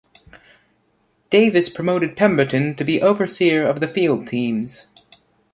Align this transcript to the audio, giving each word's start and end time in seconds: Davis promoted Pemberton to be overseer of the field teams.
Davis 1.29 1.69
promoted 1.69 2.17
Pemberton 2.17 2.73
to 2.73 2.83
be 2.83 3.03
overseer 3.03 3.67
of 3.67 3.81
the 3.81 3.87
field 3.87 4.25
teams. 4.25 4.87